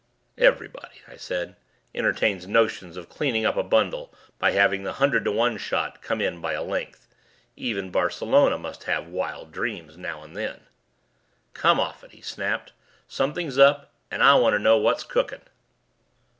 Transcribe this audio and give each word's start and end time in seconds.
"Everybody," 0.39 0.99
I 1.07 1.15
said, 1.15 1.55
"entertains 1.93 2.47
notions 2.47 2.97
of 2.97 3.07
cleaning 3.07 3.45
up 3.45 3.55
a 3.55 3.61
bundle 3.61 4.11
by 4.39 4.49
having 4.49 4.81
the 4.83 4.93
hundred 4.93 5.23
to 5.25 5.31
one 5.31 5.59
shot 5.59 6.01
come 6.01 6.19
in 6.21 6.41
by 6.41 6.53
a 6.53 6.63
length. 6.63 7.07
Even 7.55 7.91
Barcelona 7.91 8.57
must 8.57 8.85
have 8.85 9.05
wild 9.05 9.51
dreams 9.51 9.97
now 9.97 10.23
and 10.23 10.35
then" 10.35 10.61
"Come 11.53 11.79
off 11.79 12.03
it," 12.03 12.13
he 12.13 12.21
snapped. 12.21 12.73
"Something's 13.07 13.59
up 13.59 13.91
and 14.09 14.23
I 14.23 14.33
want 14.37 14.55
to 14.55 14.59
know 14.59 14.77
what's 14.79 15.03
cooking." 15.03 15.41